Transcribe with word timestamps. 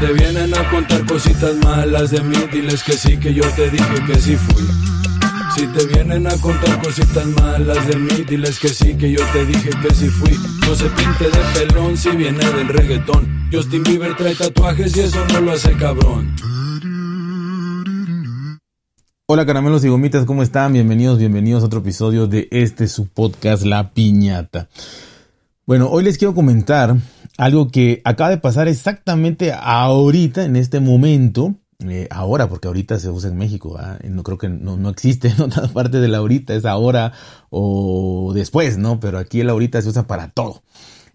te 0.00 0.12
vienen 0.14 0.54
a 0.54 0.70
contar 0.70 1.04
cositas 1.04 1.54
malas 1.62 2.10
de 2.10 2.22
mí, 2.22 2.36
diles 2.50 2.82
que 2.82 2.94
sí, 2.94 3.18
que 3.18 3.34
yo 3.34 3.42
te 3.54 3.68
dije 3.70 4.04
que 4.06 4.14
sí 4.18 4.34
fui. 4.34 4.64
Si 5.54 5.66
te 5.66 5.86
vienen 5.92 6.26
a 6.26 6.34
contar 6.38 6.82
cositas 6.82 7.26
malas 7.26 7.86
de 7.86 7.96
mí, 7.96 8.24
diles 8.26 8.58
que 8.58 8.68
sí, 8.68 8.94
que 8.94 9.12
yo 9.12 9.20
te 9.32 9.44
dije 9.44 9.68
que 9.82 9.94
sí 9.94 10.08
fui. 10.08 10.32
No 10.66 10.74
se 10.74 10.88
pinte 10.88 11.24
de 11.24 11.66
pelón 11.66 11.98
si 11.98 12.10
viene 12.10 12.38
del 12.38 12.68
reggaetón. 12.68 13.28
Justin 13.52 13.82
Bieber 13.82 14.16
trae 14.16 14.34
tatuajes 14.34 14.96
y 14.96 15.00
eso 15.00 15.22
no 15.34 15.40
lo 15.42 15.52
hace 15.52 15.72
cabrón. 15.72 16.34
Hola 19.26 19.44
caramelos 19.44 19.84
y 19.84 19.88
gomitas, 19.88 20.24
¿cómo 20.24 20.42
están? 20.42 20.72
Bienvenidos, 20.72 21.18
bienvenidos 21.18 21.62
a 21.62 21.66
otro 21.66 21.80
episodio 21.80 22.26
de 22.26 22.48
este 22.50 22.88
su 22.88 23.06
podcast 23.06 23.64
La 23.64 23.90
Piñata. 23.90 24.68
Bueno, 25.66 25.88
hoy 25.90 26.04
les 26.04 26.16
quiero 26.16 26.34
comentar 26.34 26.96
algo 27.38 27.68
que 27.68 28.02
acaba 28.04 28.30
de 28.30 28.38
pasar 28.38 28.68
exactamente 28.68 29.52
ahorita, 29.52 30.44
en 30.44 30.56
este 30.56 30.80
momento. 30.80 31.56
Eh, 31.88 32.08
ahora, 32.10 32.48
porque 32.48 32.68
ahorita 32.68 32.98
se 32.98 33.08
usa 33.08 33.30
en 33.30 33.38
México, 33.38 33.78
no 34.04 34.22
creo 34.22 34.36
que 34.36 34.50
no, 34.50 34.90
existe 34.90 35.28
en 35.36 35.40
otra 35.40 35.66
parte 35.68 35.98
de 35.98 36.08
la 36.08 36.18
ahorita, 36.18 36.54
es 36.54 36.66
ahora 36.66 37.12
o 37.48 38.32
después, 38.34 38.76
¿no? 38.76 39.00
Pero 39.00 39.18
aquí 39.18 39.40
el 39.40 39.48
ahorita 39.48 39.80
se 39.80 39.88
usa 39.88 40.06
para 40.06 40.28
todo. 40.28 40.62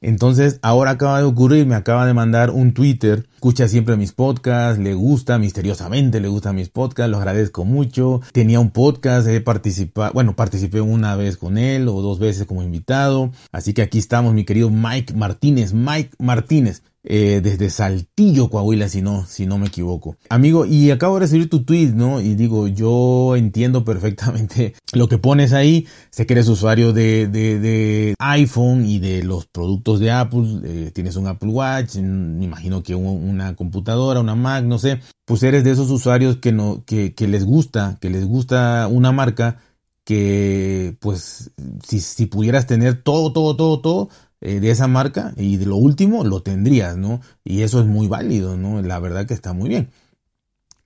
Entonces, 0.02 0.60
ahora 0.62 0.92
acaba 0.92 1.20
de 1.20 1.26
ocurrir, 1.26 1.66
me 1.66 1.76
acaba 1.76 2.06
de 2.06 2.14
mandar 2.14 2.52
un 2.52 2.74
Twitter, 2.74 3.28
escucha 3.36 3.68
siempre 3.68 3.98
mis 3.98 4.12
podcasts, 4.12 4.82
le 4.82 4.94
gusta, 4.94 5.38
misteriosamente 5.38 6.20
le 6.20 6.28
gustan 6.28 6.56
mis 6.56 6.70
podcasts, 6.70 7.12
lo 7.12 7.18
agradezco 7.18 7.66
mucho. 7.66 8.22
Tenía 8.32 8.60
un 8.60 8.72
podcast, 8.72 9.28
he 9.28 9.42
participado, 9.42 10.14
bueno, 10.14 10.36
participé 10.36 10.82
una 10.82 11.16
vez 11.16 11.38
con 11.38 11.58
él 11.58 11.88
o 11.88 12.02
dos 12.02 12.20
veces 12.20 12.46
como 12.46 12.64
invitado. 12.64 13.32
Así 13.52 13.74
que 13.74 13.82
aquí 13.82 13.98
estamos, 13.98 14.34
mi 14.34 14.46
querido 14.46 14.70
Mike 14.70 15.14
Martínez, 15.14 15.74
Mike 15.74 16.16
Martínez. 16.20 16.84
Eh, 17.08 17.40
desde 17.44 17.70
Saltillo, 17.70 18.50
Coahuila, 18.50 18.90
si 18.90 19.04
no, 19.04 19.28
si 19.28 19.46
no 19.46 19.60
me 19.60 19.68
equivoco. 19.68 20.18
Amigo, 20.28 20.66
y 20.66 20.90
acabo 20.90 21.16
de 21.16 21.20
recibir 21.20 21.50
tu 21.52 21.64
tweet, 21.64 21.92
¿no? 21.94 22.20
Y 22.20 22.34
digo, 22.34 22.68
yo 22.68 23.36
entiendo 23.36 23.86
perfectamente 23.86 24.74
lo 24.94 25.08
que 25.08 25.20
pones 25.20 25.54
ahí. 25.54 25.86
Sé 26.10 26.26
que 26.26 26.34
eres 26.34 26.48
usuario 26.48 26.94
de, 26.94 28.16
iPhone 28.18 28.88
y 28.88 28.98
de 28.98 29.24
los 29.24 29.46
productos 29.46 30.00
de 30.00 30.10
Apple. 30.10 30.62
Eh, 30.64 30.92
tienes 30.96 31.16
un 31.16 31.28
Apple 31.28 31.50
Watch, 31.50 31.98
me 31.98 32.44
imagino 32.44 32.82
que 32.82 32.96
una 32.96 33.56
computadora, 33.56 34.20
una 34.20 34.34
Mac, 34.34 34.64
no 34.64 34.80
sé. 34.80 35.00
Pues 35.26 35.44
eres 35.44 35.64
de 35.64 35.72
esos 35.72 35.92
usuarios 35.92 36.38
que, 36.38 36.52
no, 36.52 36.84
que, 36.86 37.14
les 37.20 37.46
gusta, 37.46 38.00
que 38.02 38.10
les 38.10 38.26
gusta 38.26 38.88
una 38.90 39.12
marca 39.12 39.60
que 40.06 40.96
pues 41.00 41.52
si 41.84 42.26
pudieras 42.28 42.68
tener 42.68 43.02
todo, 43.02 43.34
todo, 43.34 43.56
todo, 43.56 43.82
todo, 43.82 44.10
eh, 44.48 44.60
de 44.60 44.70
esa 44.70 44.88
marca 44.88 45.34
y 45.38 45.58
de 45.58 45.66
lo 45.66 45.76
último 45.76 46.24
lo 46.24 46.44
tendrías, 46.44 46.96
¿no? 46.98 47.20
Y 47.44 47.64
eso 47.64 47.80
es 47.80 47.88
muy 47.88 48.08
válido, 48.08 48.56
¿no? 48.56 48.80
La 48.84 49.00
verdad 49.00 49.26
que 49.26 49.34
está 49.34 49.54
muy 49.54 49.70
bien. 49.70 49.90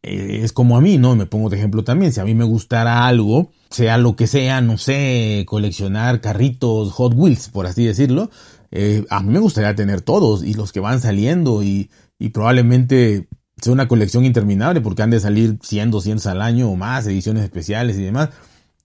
Eh, 0.02 0.40
es 0.44 0.54
como 0.54 0.78
a 0.78 0.82
mí, 0.82 0.98
¿no? 0.98 1.18
Me 1.18 1.26
pongo 1.26 1.50
de 1.50 1.58
ejemplo 1.58 1.84
también, 1.84 2.14
si 2.14 2.22
a 2.22 2.24
mí 2.24 2.34
me 2.36 2.46
gustara 2.46 3.06
algo, 3.06 3.52
sea 3.70 3.98
lo 3.98 4.16
que 4.16 4.28
sea, 4.28 4.62
no 4.62 4.78
sé, 4.78 5.44
coleccionar 5.46 6.22
carritos, 6.22 6.94
Hot 6.94 7.14
Wheels, 7.14 7.50
por 7.50 7.68
así 7.68 7.84
decirlo, 7.84 8.30
eh, 8.72 9.04
a 9.10 9.22
mí 9.22 9.34
me 9.34 9.40
gustaría 9.40 9.76
tener 9.76 10.00
todos 10.00 10.42
y 10.42 10.54
los 10.54 10.72
que 10.72 10.80
van 10.80 11.02
saliendo 11.02 11.62
y, 11.62 11.90
y 12.18 12.30
probablemente 12.30 13.28
sea 13.62 13.74
una 13.74 13.90
colección 13.90 14.24
interminable 14.24 14.80
porque 14.80 15.02
han 15.02 15.10
de 15.10 15.20
salir 15.20 15.60
100, 15.62 15.92
200 15.92 16.26
al 16.28 16.42
año 16.42 16.70
o 16.70 16.78
más, 16.78 17.08
ediciones 17.08 17.44
especiales 17.44 17.98
y 17.98 18.04
demás. 18.04 18.30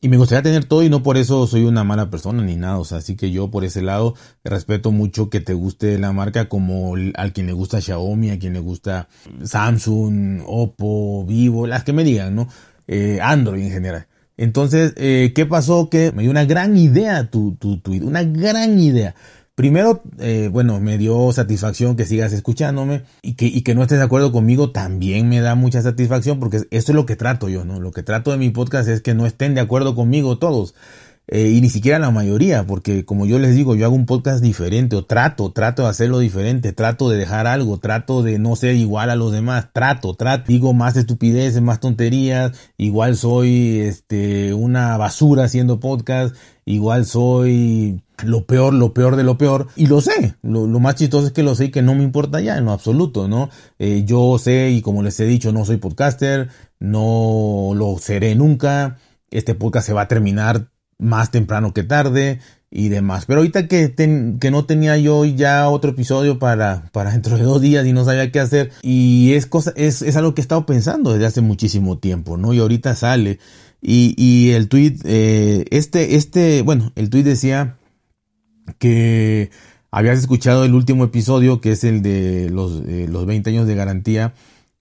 Y 0.04 0.08
me 0.08 0.18
gustaría 0.18 0.42
tener 0.42 0.66
todo 0.66 0.82
y 0.82 0.90
no 0.90 1.02
por 1.02 1.16
eso 1.16 1.46
soy 1.46 1.64
una 1.64 1.82
mala 1.82 2.10
persona 2.10 2.42
ni 2.42 2.56
nada. 2.56 2.76
O 2.76 2.84
sea, 2.84 2.98
así 2.98 3.16
que 3.16 3.30
yo 3.30 3.50
por 3.50 3.64
ese 3.64 3.80
lado 3.80 4.14
respeto 4.44 4.92
mucho 4.92 5.30
que 5.30 5.40
te 5.40 5.54
guste 5.54 5.98
la 5.98 6.12
marca 6.12 6.46
como 6.46 6.94
al 7.14 7.32
quien 7.32 7.46
le 7.46 7.54
gusta 7.54 7.80
Xiaomi, 7.80 8.28
a 8.28 8.38
quien 8.38 8.52
le 8.52 8.58
gusta 8.58 9.08
Samsung, 9.42 10.42
Oppo, 10.44 11.24
Vivo, 11.24 11.66
las 11.66 11.84
que 11.84 11.94
me 11.94 12.04
digan, 12.04 12.34
¿no? 12.34 12.48
Eh, 12.86 13.18
Android 13.22 13.62
en 13.62 13.70
general. 13.70 14.06
Entonces, 14.36 14.92
eh, 14.98 15.32
¿qué 15.34 15.46
pasó? 15.46 15.88
Que 15.88 16.12
me 16.12 16.20
dio 16.20 16.30
una 16.30 16.44
gran 16.44 16.76
idea 16.76 17.30
tu, 17.30 17.54
tu 17.54 17.78
tweet, 17.78 18.02
una 18.02 18.24
gran 18.24 18.78
idea. 18.78 19.14
Primero, 19.54 20.02
eh, 20.18 20.48
bueno, 20.50 20.80
me 20.80 20.98
dio 20.98 21.30
satisfacción 21.32 21.94
que 21.94 22.06
sigas 22.06 22.32
escuchándome 22.32 23.04
y 23.22 23.34
que, 23.34 23.46
y 23.46 23.62
que 23.62 23.76
no 23.76 23.82
estés 23.82 23.98
de 23.98 24.04
acuerdo 24.04 24.32
conmigo 24.32 24.72
también 24.72 25.28
me 25.28 25.40
da 25.40 25.54
mucha 25.54 25.80
satisfacción 25.80 26.40
porque 26.40 26.56
esto 26.56 26.92
es 26.92 26.96
lo 26.96 27.06
que 27.06 27.14
trato 27.14 27.48
yo, 27.48 27.64
¿no? 27.64 27.78
Lo 27.78 27.92
que 27.92 28.02
trato 28.02 28.32
de 28.32 28.36
mi 28.36 28.50
podcast 28.50 28.88
es 28.88 29.00
que 29.00 29.14
no 29.14 29.26
estén 29.26 29.54
de 29.54 29.60
acuerdo 29.60 29.94
conmigo 29.94 30.38
todos. 30.38 30.74
Eh, 31.26 31.50
y 31.50 31.60
ni 31.62 31.70
siquiera 31.70 31.98
la 31.98 32.10
mayoría, 32.10 32.66
porque 32.66 33.06
como 33.06 33.24
yo 33.24 33.38
les 33.38 33.54
digo, 33.54 33.74
yo 33.74 33.86
hago 33.86 33.94
un 33.94 34.04
podcast 34.04 34.42
diferente, 34.42 34.94
o 34.96 35.06
trato, 35.06 35.52
trato 35.52 35.82
de 35.84 35.88
hacerlo 35.88 36.18
diferente, 36.18 36.72
trato 36.74 37.08
de 37.08 37.16
dejar 37.16 37.46
algo, 37.46 37.78
trato 37.78 38.22
de 38.22 38.38
no 38.38 38.56
ser 38.56 38.74
igual 38.74 39.08
a 39.08 39.16
los 39.16 39.32
demás, 39.32 39.68
trato, 39.72 40.14
trato, 40.14 40.44
digo 40.48 40.74
más 40.74 40.96
estupideces, 40.98 41.62
más 41.62 41.80
tonterías, 41.80 42.52
igual 42.76 43.16
soy 43.16 43.80
este 43.80 44.52
una 44.52 44.98
basura 44.98 45.44
haciendo 45.44 45.80
podcast, 45.80 46.36
igual 46.66 47.06
soy 47.06 48.03
lo 48.22 48.46
peor, 48.46 48.72
lo 48.74 48.94
peor 48.94 49.16
de 49.16 49.24
lo 49.24 49.38
peor, 49.38 49.68
y 49.76 49.86
lo 49.86 50.00
sé, 50.00 50.34
lo, 50.42 50.66
más 50.66 50.94
chistoso 50.94 51.26
es 51.26 51.32
que 51.32 51.42
lo 51.42 51.54
sé 51.54 51.66
y 51.66 51.70
que 51.70 51.82
no 51.82 51.94
me 51.94 52.04
importa 52.04 52.40
ya 52.40 52.56
en 52.56 52.64
lo 52.64 52.72
absoluto, 52.72 53.28
¿no? 53.28 53.50
Eh, 53.78 54.04
yo 54.06 54.38
sé 54.38 54.70
y 54.70 54.82
como 54.82 55.02
les 55.02 55.18
he 55.20 55.24
dicho, 55.24 55.52
no 55.52 55.64
soy 55.64 55.78
podcaster, 55.78 56.48
no 56.78 57.72
lo 57.74 57.98
seré 57.98 58.34
nunca, 58.34 58.98
este 59.30 59.54
podcast 59.54 59.86
se 59.86 59.92
va 59.92 60.02
a 60.02 60.08
terminar 60.08 60.68
más 60.98 61.30
temprano 61.30 61.74
que 61.74 61.82
tarde 61.82 62.40
y 62.70 62.88
demás. 62.88 63.24
Pero 63.26 63.40
ahorita 63.40 63.66
que, 63.68 63.94
que 63.94 64.50
no 64.50 64.64
tenía 64.64 64.96
yo 64.96 65.24
ya 65.24 65.68
otro 65.68 65.90
episodio 65.92 66.38
para, 66.38 66.88
para 66.92 67.12
dentro 67.12 67.36
de 67.36 67.44
dos 67.44 67.60
días 67.60 67.86
y 67.86 67.92
no 67.92 68.04
sabía 68.04 68.30
qué 68.30 68.40
hacer. 68.40 68.70
Y 68.82 69.32
es 69.34 69.46
cosa, 69.46 69.72
es, 69.76 70.02
es 70.02 70.16
algo 70.16 70.34
que 70.34 70.40
he 70.40 70.42
estado 70.42 70.66
pensando 70.66 71.12
desde 71.12 71.26
hace 71.26 71.40
muchísimo 71.40 71.98
tiempo, 71.98 72.36
¿no? 72.36 72.52
Y 72.52 72.60
ahorita 72.60 72.94
sale. 72.94 73.38
Y, 73.80 74.14
y 74.16 74.52
el 74.52 74.68
tweet, 74.68 74.96
eh, 75.04 75.66
este, 75.70 76.16
este, 76.16 76.62
bueno, 76.62 76.92
el 76.96 77.10
tweet 77.10 77.22
decía 77.22 77.76
que 78.78 79.50
habías 79.90 80.18
escuchado 80.18 80.64
el 80.64 80.74
último 80.74 81.04
episodio, 81.04 81.60
que 81.60 81.72
es 81.72 81.84
el 81.84 82.02
de 82.02 82.50
los, 82.50 82.82
eh, 82.86 83.06
los 83.08 83.26
20 83.26 83.50
años 83.50 83.66
de 83.66 83.74
garantía 83.74 84.34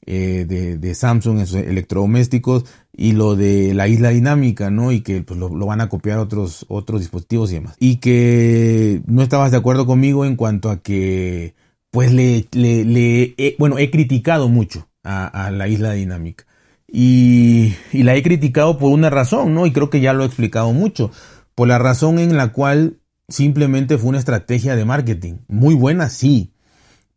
eh, 0.05 0.45
de, 0.47 0.77
de, 0.77 0.95
Samsung 0.95 1.39
en 1.39 1.47
sus 1.47 1.59
electrodomésticos 1.59 2.65
y 2.91 3.13
lo 3.13 3.37
de 3.37 3.73
la 3.73 3.87
isla 3.87 4.09
dinámica, 4.09 4.69
¿no? 4.69 4.91
Y 4.91 4.99
que 4.99 5.21
pues, 5.21 5.39
lo, 5.39 5.49
van 5.65 5.79
a 5.79 5.87
copiar 5.87 6.19
otros, 6.19 6.65
otros 6.67 6.99
dispositivos 6.99 7.51
y 7.51 7.55
demás. 7.55 7.75
Y 7.79 7.97
que 7.97 9.01
no 9.05 9.21
estabas 9.21 9.51
de 9.51 9.57
acuerdo 9.57 9.85
conmigo 9.85 10.25
en 10.25 10.35
cuanto 10.35 10.69
a 10.69 10.81
que, 10.81 11.55
pues 11.89 12.11
le, 12.11 12.47
le, 12.51 13.55
bueno, 13.59 13.77
he 13.77 13.91
criticado 13.91 14.49
mucho 14.49 14.89
a, 15.03 15.51
la 15.51 15.67
isla 15.69 15.93
dinámica. 15.93 16.45
Y, 16.85 17.73
y 17.93 18.03
la 18.03 18.15
he 18.15 18.23
criticado 18.23 18.77
por 18.77 18.91
una 18.91 19.09
razón, 19.09 19.53
¿no? 19.53 19.65
Y 19.65 19.71
creo 19.71 19.89
que 19.89 20.01
ya 20.01 20.13
lo 20.13 20.23
he 20.23 20.27
explicado 20.27 20.73
mucho. 20.73 21.11
Por 21.55 21.67
la 21.69 21.79
razón 21.79 22.19
en 22.19 22.35
la 22.35 22.51
cual 22.51 22.97
simplemente 23.27 23.97
fue 23.97 24.09
una 24.09 24.19
estrategia 24.19 24.75
de 24.75 24.85
marketing. 24.85 25.35
Muy 25.47 25.75
buena, 25.75 26.09
sí, 26.09 26.53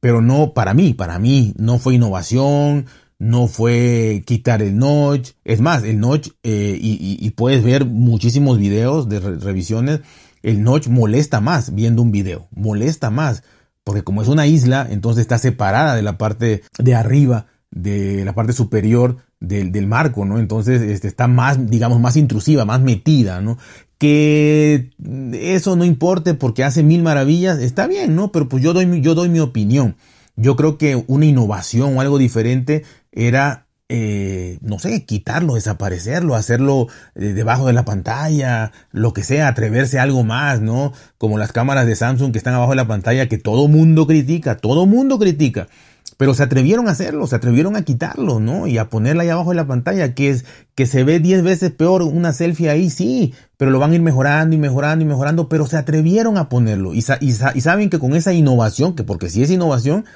pero 0.00 0.20
no 0.20 0.52
para 0.52 0.74
mí, 0.74 0.94
para 0.94 1.18
mí 1.18 1.54
no 1.56 1.78
fue 1.78 1.94
innovación, 1.94 2.86
no 3.18 3.48
fue 3.48 4.22
quitar 4.26 4.62
el 4.62 4.78
notch. 4.78 5.32
Es 5.44 5.60
más, 5.60 5.84
el 5.84 6.00
notch, 6.00 6.30
eh, 6.42 6.78
y, 6.80 7.30
puedes 7.30 7.62
ver 7.62 7.84
muchísimos 7.84 8.58
videos 8.58 9.08
de 9.08 9.20
revisiones, 9.20 10.00
el 10.42 10.62
notch 10.62 10.88
molesta 10.88 11.40
más 11.40 11.74
viendo 11.74 12.02
un 12.02 12.12
video, 12.12 12.48
molesta 12.52 13.10
más, 13.10 13.42
porque 13.84 14.04
como 14.04 14.22
es 14.22 14.28
una 14.28 14.46
isla, 14.46 14.86
entonces 14.90 15.22
está 15.22 15.38
separada 15.38 15.94
de 15.94 16.02
la 16.02 16.18
parte 16.18 16.62
de 16.78 16.94
arriba, 16.94 17.46
de 17.70 18.24
la 18.24 18.34
parte 18.34 18.52
superior 18.52 19.18
del, 19.40 19.72
del 19.72 19.86
marco, 19.86 20.24
¿no? 20.24 20.38
Entonces 20.38 20.82
este, 20.82 21.08
está 21.08 21.26
más, 21.26 21.68
digamos, 21.68 22.00
más 22.00 22.16
intrusiva, 22.16 22.64
más 22.64 22.80
metida, 22.80 23.40
¿no? 23.40 23.58
Que 23.98 24.90
eso 25.32 25.76
no 25.76 25.84
importe 25.84 26.34
porque 26.34 26.64
hace 26.64 26.82
mil 26.82 27.02
maravillas, 27.02 27.58
está 27.58 27.86
bien, 27.86 28.14
¿no? 28.14 28.32
Pero 28.32 28.48
pues 28.48 28.62
yo 28.62 28.72
doy, 28.72 29.00
yo 29.00 29.14
doy 29.14 29.28
mi 29.28 29.40
opinión. 29.40 29.96
Yo 30.36 30.54
creo 30.56 30.76
que 30.76 31.02
una 31.06 31.24
innovación 31.24 31.96
o 31.96 32.00
algo 32.02 32.18
diferente 32.18 32.84
era, 33.10 33.66
eh, 33.88 34.58
no 34.60 34.78
sé, 34.78 35.06
quitarlo, 35.06 35.54
desaparecerlo, 35.54 36.34
hacerlo 36.34 36.88
eh, 37.14 37.32
debajo 37.32 37.66
de 37.66 37.72
la 37.72 37.86
pantalla, 37.86 38.72
lo 38.92 39.14
que 39.14 39.22
sea, 39.22 39.48
atreverse 39.48 39.98
a 39.98 40.02
algo 40.02 40.24
más, 40.24 40.60
¿no? 40.60 40.92
Como 41.16 41.38
las 41.38 41.52
cámaras 41.52 41.86
de 41.86 41.96
Samsung 41.96 42.32
que 42.32 42.38
están 42.38 42.52
abajo 42.52 42.72
de 42.72 42.76
la 42.76 42.86
pantalla 42.86 43.28
que 43.28 43.38
todo 43.38 43.66
mundo 43.66 44.06
critica, 44.06 44.58
todo 44.58 44.84
mundo 44.84 45.18
critica. 45.18 45.68
Pero 46.16 46.32
se 46.32 46.42
atrevieron 46.42 46.88
a 46.88 46.92
hacerlo, 46.92 47.26
se 47.26 47.36
atrevieron 47.36 47.76
a 47.76 47.82
quitarlo, 47.82 48.40
¿no? 48.40 48.66
Y 48.66 48.78
a 48.78 48.88
ponerla 48.88 49.22
ahí 49.22 49.28
abajo 49.28 49.50
de 49.50 49.56
la 49.56 49.66
pantalla, 49.66 50.14
que 50.14 50.30
es 50.30 50.46
que 50.74 50.86
se 50.86 51.04
ve 51.04 51.20
10 51.20 51.42
veces 51.42 51.72
peor 51.72 52.02
una 52.02 52.32
selfie 52.32 52.70
ahí, 52.70 52.88
sí, 52.88 53.34
pero 53.58 53.70
lo 53.70 53.78
van 53.78 53.92
a 53.92 53.96
ir 53.96 54.00
mejorando 54.00 54.56
y 54.56 54.58
mejorando 54.58 55.04
y 55.04 55.08
mejorando, 55.08 55.48
pero 55.48 55.66
se 55.66 55.76
atrevieron 55.76 56.38
a 56.38 56.48
ponerlo. 56.48 56.94
Y, 56.94 57.04
y, 57.20 57.32
saben 57.32 57.90
que 57.90 57.98
con 57.98 58.14
esa 58.14 58.32
innovación, 58.32 58.94
que 58.94 59.04
porque 59.04 59.28
si 59.28 59.42
es 59.42 59.50
innovación, 59.50 60.06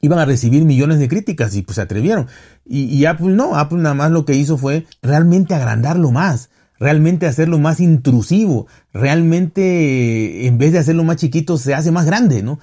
iban 0.00 0.18
a 0.18 0.24
recibir 0.24 0.64
millones 0.64 0.98
de 0.98 1.08
críticas 1.08 1.54
y 1.56 1.62
pues 1.62 1.76
se 1.76 1.82
atrevieron. 1.82 2.28
Y, 2.64 2.84
y 2.84 3.04
Apple 3.04 3.34
no, 3.34 3.56
Apple 3.56 3.78
nada 3.78 3.94
más 3.94 4.10
lo 4.10 4.24
que 4.24 4.34
hizo 4.34 4.56
fue 4.56 4.86
realmente 5.02 5.54
agrandarlo 5.54 6.10
más 6.10 6.48
realmente 6.82 7.26
hacerlo 7.26 7.60
más 7.60 7.78
intrusivo, 7.78 8.66
realmente 8.92 10.48
en 10.48 10.58
vez 10.58 10.72
de 10.72 10.80
hacerlo 10.80 11.04
más 11.04 11.16
chiquito 11.16 11.56
se 11.56 11.74
hace 11.74 11.92
más 11.92 12.06
grande, 12.06 12.42
¿no? 12.42 12.58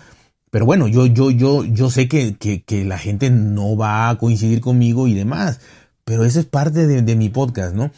Pero 0.51 0.65
bueno, 0.65 0.87
yo, 0.87 1.05
yo, 1.05 1.29
yo, 1.31 1.63
yo 1.63 1.89
sé 1.89 2.07
que, 2.07 2.35
que, 2.37 2.85
la 2.85 2.97
gente 2.97 3.29
no 3.29 3.77
va 3.77 4.09
a 4.09 4.17
coincidir 4.17 4.61
conmigo 4.61 5.07
y 5.07 5.13
demás. 5.13 5.59
Pero 6.05 6.25
eso 6.25 6.39
es 6.39 6.45
parte 6.45 6.87
de, 6.87 7.15
mi 7.15 7.29
podcast, 7.29 7.75
¿no? 7.75 7.91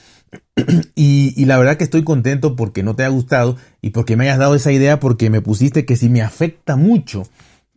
y, 0.96 1.46
la 1.46 1.58
verdad 1.58 1.78
que 1.78 1.86
estoy 1.86 2.04
contento 2.04 2.58
porque 2.58 2.84
no 2.84 2.96
te 2.96 3.04
ha 3.04 3.10
gustado 3.10 3.56
y 3.82 3.92
porque 3.92 4.18
me 4.18 4.26
hayas 4.26 4.40
dado 4.40 4.56
esa 4.56 4.72
idea 4.72 5.00
porque 5.00 5.30
me 5.30 5.42
pusiste 5.42 5.86
que 5.86 5.96
si 5.96 6.10
me 6.10 6.22
afecta 6.22 6.76
mucho, 6.76 7.24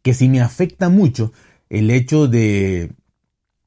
que 0.02 0.12
si 0.12 0.28
me 0.28 0.40
afecta 0.40 0.88
mucho 0.88 1.32
el 1.70 1.90
hecho 1.90 2.26
de, 2.26 2.90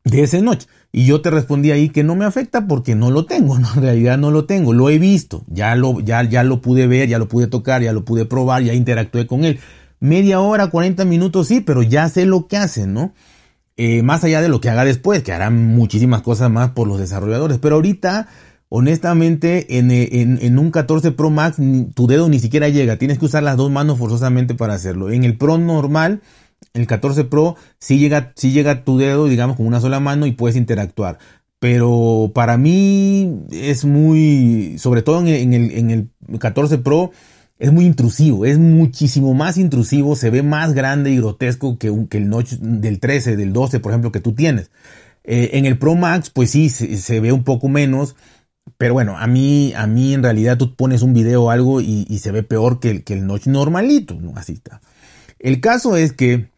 de 0.04 0.24
ese 0.24 0.42
noche. 0.42 0.68
Y 0.92 1.06
yo 1.06 1.21
te 1.21 1.30
respondí 1.30 1.71
ahí 1.71 1.89
que 1.89 2.04
no 2.04 2.15
me 2.15 2.25
afecta 2.25 2.68
porque 2.68 2.95
no 2.95 3.12
lo 3.12 3.25
tengo, 3.25 3.59
¿no? 3.59 3.69
en 3.75 3.81
realidad 3.81 4.18
no 4.18 4.31
lo 4.31 4.45
tengo, 4.45 4.74
lo 4.74 4.89
he 4.89 5.00
visto, 5.00 5.45
ya 5.48 5.75
lo, 5.75 6.01
ya, 6.01 6.24
ya 6.24 6.44
lo 6.44 6.62
pude 6.62 6.88
ver, 6.88 7.07
ya 7.07 7.19
lo 7.19 7.30
pude 7.30 7.48
tocar, 7.48 7.81
ya 7.81 7.94
lo 7.94 8.04
pude 8.04 8.25
probar, 8.25 8.63
ya 8.63 8.74
interactué 8.74 9.25
con 9.25 9.45
él. 9.45 9.59
Media 9.99 10.39
hora, 10.39 10.67
40 10.67 11.05
minutos, 11.05 11.47
sí, 11.47 11.61
pero 11.61 11.81
ya 11.81 12.07
sé 12.09 12.25
lo 12.25 12.47
que 12.47 12.57
hacen, 12.57 12.94
¿no? 12.94 13.13
Eh, 13.77 14.01
más 14.01 14.23
allá 14.23 14.41
de 14.41 14.49
lo 14.49 14.59
que 14.59 14.69
haga 14.69 14.85
después, 14.85 15.21
que 15.23 15.33
harán 15.33 15.75
muchísimas 15.75 16.21
cosas 16.21 16.49
más 16.49 16.71
por 16.71 16.88
los 16.88 16.99
desarrolladores, 16.99 17.59
pero 17.59 17.75
ahorita, 17.75 18.27
honestamente, 18.69 19.77
en, 19.77 20.59
un 20.59 20.71
14 20.71 21.11
Pro 21.11 21.29
Max, 21.29 21.57
tu 21.94 22.07
dedo 22.07 22.27
ni 22.27 22.39
siquiera 22.39 22.69
llega, 22.69 22.97
tienes 22.97 23.19
que 23.19 23.25
usar 23.25 23.44
las 23.44 23.55
dos 23.57 23.69
manos 23.69 23.99
forzosamente 23.99 24.55
para 24.55 24.73
hacerlo. 24.73 25.11
En 25.11 25.23
el 25.23 25.38
Pro 25.38 25.59
normal, 25.59 26.21
el 26.73 26.88
14 26.88 27.25
Pro 27.25 27.55
sí 27.79 27.99
llega, 27.99 28.33
sí 28.35 28.51
llega 28.51 28.83
tu 28.83 28.97
dedo, 28.97 29.27
digamos, 29.27 29.57
con 29.57 29.67
una 29.67 29.79
sola 29.79 29.99
mano 29.99 30.25
y 30.25 30.31
puedes 30.31 30.57
interactuar. 30.57 31.19
Pero 31.59 32.31
para 32.33 32.57
mí 32.57 33.45
es 33.51 33.85
muy, 33.85 34.77
sobre 34.79 35.01
todo 35.03 35.19
en 35.19 35.53
el, 35.53 35.71
en 35.71 35.91
el 35.91 36.39
14 36.39 36.79
Pro, 36.79 37.11
es 37.59 37.71
muy 37.71 37.86
intrusivo, 37.86 38.45
es 38.45 38.59
muchísimo 38.59 39.33
más 39.33 39.57
intrusivo, 39.57 40.15
se 40.15 40.30
ve 40.30 40.44
más 40.44 40.74
grande 40.74 41.12
y 41.12 41.18
grotesco 41.18 41.77
que, 41.77 41.92
que 42.09 42.18
el 42.18 42.30
notch 42.30 42.54
del 42.54 43.00
13, 43.00 43.36
del 43.36 43.54
12, 43.54 43.80
por 43.80 43.92
ejemplo, 43.92 44.12
que 44.12 44.19
tú 44.19 44.33
tienes. 44.33 44.69
Eh, 45.24 45.57
en 45.57 45.65
el 45.65 45.77
Pro 45.77 45.95
Max, 45.95 46.30
pues 46.30 46.51
sí, 46.51 46.69
se, 46.69 47.19
ve 47.19 47.31
un 47.31 47.44
poco 47.44 47.68
menos, 47.68 48.15
pero 48.77 48.94
bueno, 48.94 49.18
a 49.18 49.27
mí, 49.27 49.74
a 49.75 49.88
mí 49.88 50.13
en 50.13 50.24
realidad 50.24 50.57
tú 50.57 50.75
pones 50.75 51.01
un 51.01 51.13
video 51.13 51.45
o 51.45 51.50
algo 51.50 51.81
y, 51.81 52.06
se 52.19 52.31
ve 52.31 52.44
peor 52.44 52.80
que 52.80 52.92
el, 52.92 53.04
que 53.04 53.13
el 53.13 53.25
notch 53.25 53.48
normalito, 53.48 54.15
¿no? 54.15 54.33
Así 54.38 54.54
está. 54.54 54.81
El 55.39 55.59
caso 55.59 55.98
es 55.98 56.13
que 56.13 56.50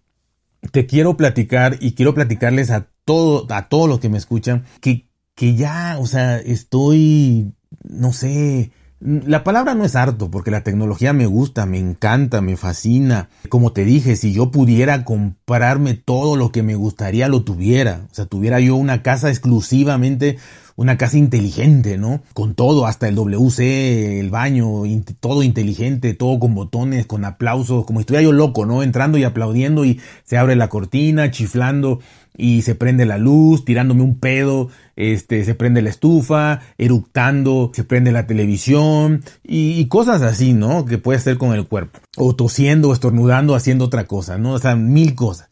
te 0.72 0.86
quiero 0.86 1.18
platicar 1.18 1.78
y 1.80 1.94
quiero 1.94 2.13
platicarles 2.13 2.69
a, 2.72 2.88
todo, 3.06 3.48
a 3.50 3.69
todos 3.69 3.90
los 3.90 4.00
que 4.00 4.10
me 4.10 4.18
escuchan 4.18 4.66
que, 4.81 5.07
que 5.34 5.56
ya, 5.56 5.98
o 6.00 6.06
sea, 6.06 6.38
estoy, 6.38 7.54
no 7.84 8.13
sé, 8.13 8.72
la 9.01 9.46
palabra 9.46 9.75
no 9.75 9.86
es 9.86 9.96
harto, 9.96 10.30
porque 10.30 10.51
la 10.51 10.63
tecnología 10.63 11.13
me 11.13 11.25
gusta, 11.25 11.66
me 11.66 11.80
encanta, 11.80 12.42
me 12.42 12.57
fascina. 12.57 13.30
Como 13.48 13.72
te 13.72 13.86
dije, 13.86 14.18
si 14.18 14.34
yo 14.34 14.51
pudiera 14.51 15.06
comprarme 15.06 15.94
todo 15.94 16.36
lo 16.36 16.51
que 16.51 16.63
me 16.63 16.75
gustaría, 16.75 17.30
lo 17.30 17.44
tuviera. 17.44 18.01
O 18.12 18.13
sea, 18.13 18.25
tuviera 18.25 18.60
yo 18.60 18.75
una 18.75 19.01
casa 19.01 19.30
exclusivamente 19.30 20.38
una 20.79 20.97
casa 20.97 21.17
inteligente, 21.17 21.97
¿no? 21.97 22.21
Con 22.33 22.55
todo, 22.55 22.87
hasta 22.87 23.09
el 23.09 23.15
WC, 23.15 24.21
el 24.21 24.29
baño, 24.29 24.83
todo 25.19 25.43
inteligente, 25.43 26.13
todo 26.13 26.39
con 26.39 26.55
botones, 26.55 27.05
con 27.05 27.25
aplausos, 27.25 27.85
como 27.85 27.99
si 27.99 28.03
estuviera 28.03 28.23
yo 28.23 28.31
loco, 28.31 28.65
¿no? 28.65 28.81
Entrando 28.81 29.17
y 29.17 29.25
aplaudiendo 29.25 29.83
y 29.83 29.99
se 30.23 30.37
abre 30.37 30.55
la 30.55 30.69
cortina, 30.69 31.31
chiflando 31.31 31.99
y 32.37 32.61
se 32.61 32.75
prende 32.75 33.05
la 33.05 33.17
luz, 33.17 33.65
tirándome 33.65 34.03
un 34.03 34.19
pedo, 34.21 34.69
este, 34.95 35.43
se 35.43 35.53
prende 35.53 35.81
la 35.81 35.89
estufa, 35.89 36.61
eructando, 36.77 37.71
se 37.73 37.83
prende 37.83 38.13
la 38.13 38.25
televisión 38.25 39.21
y, 39.43 39.81
y 39.81 39.87
cosas 39.89 40.21
así, 40.21 40.53
¿no? 40.53 40.85
Que 40.85 40.97
puede 40.97 41.17
hacer 41.17 41.37
con 41.37 41.53
el 41.53 41.67
cuerpo. 41.67 41.99
O 42.15 42.37
tosiendo, 42.37 42.93
estornudando, 42.93 43.53
haciendo 43.53 43.83
otra 43.83 44.05
cosa, 44.05 44.37
¿no? 44.37 44.53
O 44.53 44.59
sea, 44.59 44.77
mil 44.77 45.13
cosas 45.13 45.49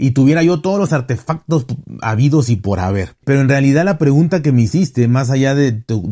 y 0.00 0.12
tuviera 0.12 0.44
yo 0.44 0.60
todos 0.60 0.78
los 0.78 0.92
artefactos 0.92 1.66
habidos 2.00 2.50
y 2.50 2.56
por 2.56 2.78
haber. 2.78 3.16
Pero 3.24 3.40
en 3.40 3.48
realidad 3.48 3.84
la 3.84 3.98
pregunta 3.98 4.42
que 4.42 4.52
me 4.52 4.62
hiciste, 4.62 5.08
más 5.08 5.28
allá 5.30 5.56
de 5.56 5.72
tu, 5.72 6.08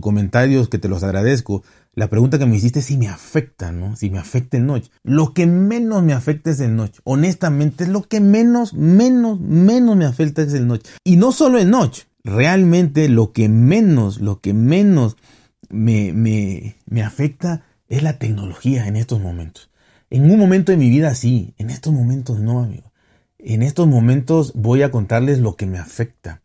comentarios 0.00 0.68
que 0.68 0.78
te 0.78 0.88
los 0.88 1.02
agradezco, 1.02 1.62
la 1.94 2.10
pregunta 2.10 2.38
que 2.38 2.44
me 2.44 2.56
hiciste 2.56 2.80
es 2.80 2.84
si 2.84 2.98
me 2.98 3.08
afecta, 3.08 3.72
¿no? 3.72 3.96
Si 3.96 4.10
me 4.10 4.18
afecta 4.18 4.58
el 4.58 4.66
noche. 4.66 4.90
Lo 5.02 5.32
que 5.32 5.46
menos 5.46 6.02
me 6.02 6.12
afecta 6.12 6.50
es 6.50 6.60
el 6.60 6.76
noche. 6.76 7.00
Honestamente, 7.04 7.84
es 7.84 7.90
lo 7.90 8.02
que 8.02 8.20
menos, 8.20 8.74
menos, 8.74 9.40
menos 9.40 9.96
me 9.96 10.04
afecta 10.04 10.42
es 10.42 10.52
el 10.52 10.66
noche. 10.66 10.90
Y 11.02 11.16
no 11.16 11.32
solo 11.32 11.58
el 11.58 11.70
noche. 11.70 12.04
Realmente 12.22 13.08
lo 13.08 13.32
que 13.32 13.48
menos, 13.48 14.20
lo 14.20 14.40
que 14.40 14.52
menos 14.52 15.16
me, 15.70 16.12
me, 16.12 16.76
me 16.84 17.02
afecta 17.02 17.64
es 17.88 18.02
la 18.02 18.18
tecnología 18.18 18.86
en 18.86 18.96
estos 18.96 19.18
momentos. 19.18 19.70
En 20.10 20.30
un 20.30 20.38
momento 20.38 20.72
de 20.72 20.78
mi 20.78 20.90
vida 20.90 21.14
sí, 21.14 21.54
en 21.56 21.70
estos 21.70 21.94
momentos 21.94 22.38
no, 22.38 22.62
amigo. 22.62 22.89
En 23.44 23.62
estos 23.62 23.86
momentos 23.86 24.52
voy 24.54 24.82
a 24.82 24.90
contarles 24.90 25.38
lo 25.38 25.56
que 25.56 25.66
me 25.66 25.78
afecta. 25.78 26.42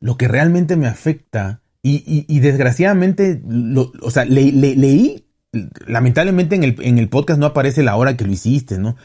Lo 0.00 0.16
que 0.16 0.28
realmente 0.28 0.76
me 0.76 0.86
afecta. 0.86 1.60
Y, 1.82 2.40
desgraciadamente, 2.40 3.40
o 4.02 4.10
sea, 4.10 4.24
leí, 4.24 5.24
lamentablemente 5.86 6.56
en 6.56 6.64
el, 6.64 6.76
en 6.80 6.98
el, 6.98 7.08
podcast 7.08 7.38
no 7.38 7.46
aparece 7.46 7.84
la 7.84 7.94
hora 7.94 8.16
que 8.16 8.24
lo 8.24 8.32
hiciste, 8.32 8.76
¿no? 8.78 8.96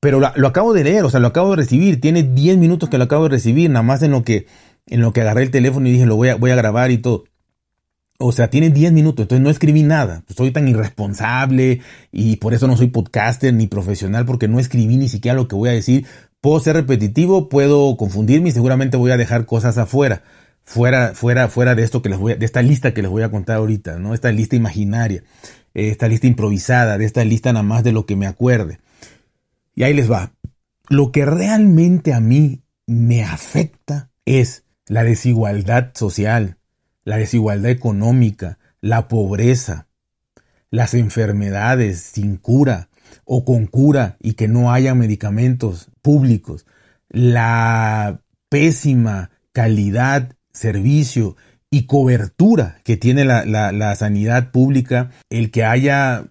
Pero 0.00 0.20
lo 0.20 0.46
acabo 0.46 0.74
de 0.74 0.84
leer, 0.84 1.04
o 1.04 1.10
sea, 1.10 1.20
lo 1.20 1.28
acabo 1.28 1.50
de 1.50 1.56
recibir. 1.56 2.00
Tiene 2.00 2.22
10 2.22 2.58
minutos 2.58 2.90
que 2.90 2.98
lo 2.98 3.04
acabo 3.04 3.24
de 3.24 3.30
recibir, 3.30 3.70
nada 3.70 3.82
más 3.82 4.02
en 4.02 4.10
lo 4.10 4.24
que, 4.24 4.46
en 4.86 5.00
lo 5.00 5.12
que 5.12 5.22
agarré 5.22 5.42
el 5.42 5.50
teléfono 5.50 5.88
y 5.88 5.92
dije, 5.92 6.06
lo 6.06 6.16
voy 6.16 6.28
a, 6.28 6.36
voy 6.36 6.50
a 6.50 6.56
grabar 6.56 6.90
y 6.90 6.98
todo. 6.98 7.24
O 8.18 8.32
sea, 8.32 8.50
tiene 8.50 8.70
10 8.70 8.92
minutos, 8.92 9.24
entonces 9.24 9.42
no 9.42 9.50
escribí 9.50 9.82
nada. 9.82 10.24
Soy 10.28 10.50
tan 10.50 10.68
irresponsable 10.68 11.80
y 12.12 12.36
por 12.36 12.52
eso 12.52 12.66
no 12.66 12.76
soy 12.76 12.88
podcaster 12.88 13.54
ni 13.54 13.68
profesional 13.68 14.26
porque 14.26 14.48
no 14.48 14.58
escribí 14.58 14.96
ni 14.96 15.08
siquiera 15.08 15.36
lo 15.36 15.48
que 15.48 15.56
voy 15.56 15.68
a 15.68 15.72
decir 15.72 16.04
Puedo 16.40 16.60
ser 16.60 16.76
repetitivo, 16.76 17.48
puedo 17.48 17.96
confundirme 17.96 18.50
y 18.50 18.52
seguramente 18.52 18.96
voy 18.96 19.10
a 19.10 19.16
dejar 19.16 19.44
cosas 19.44 19.76
afuera. 19.76 20.22
Fuera, 20.62 21.14
fuera, 21.14 21.48
fuera 21.48 21.74
de 21.74 21.82
esto 21.82 22.00
que 22.00 22.10
les 22.10 22.18
voy 22.18 22.32
a, 22.32 22.36
de 22.36 22.46
esta 22.46 22.62
lista 22.62 22.94
que 22.94 23.02
les 23.02 23.10
voy 23.10 23.22
a 23.22 23.30
contar 23.30 23.56
ahorita, 23.56 23.98
¿no? 23.98 24.14
Esta 24.14 24.30
lista 24.30 24.54
imaginaria, 24.54 25.24
esta 25.74 26.06
lista 26.06 26.26
improvisada, 26.26 26.98
de 26.98 27.06
esta 27.06 27.24
lista 27.24 27.52
nada 27.52 27.62
más 27.64 27.82
de 27.82 27.92
lo 27.92 28.06
que 28.06 28.16
me 28.16 28.26
acuerde. 28.26 28.78
Y 29.74 29.82
ahí 29.82 29.94
les 29.94 30.10
va. 30.10 30.32
Lo 30.88 31.10
que 31.10 31.24
realmente 31.24 32.12
a 32.12 32.20
mí 32.20 32.62
me 32.86 33.24
afecta 33.24 34.10
es 34.24 34.64
la 34.86 35.04
desigualdad 35.04 35.90
social, 35.94 36.58
la 37.02 37.16
desigualdad 37.16 37.70
económica, 37.70 38.58
la 38.80 39.08
pobreza, 39.08 39.88
las 40.70 40.94
enfermedades 40.94 42.00
sin 42.00 42.36
cura, 42.36 42.88
o 43.24 43.44
con 43.44 43.66
cura 43.66 44.16
y 44.20 44.34
que 44.34 44.48
no 44.48 44.72
haya 44.72 44.94
medicamentos 44.94 45.90
públicos, 46.08 46.64
la 47.10 48.22
pésima 48.48 49.28
calidad, 49.52 50.32
servicio 50.54 51.36
y 51.70 51.84
cobertura 51.84 52.78
que 52.82 52.96
tiene 52.96 53.26
la, 53.26 53.94
sanidad 53.94 54.50
pública, 54.50 55.10
el 55.28 55.50
que 55.50 55.64
haya 55.64 56.24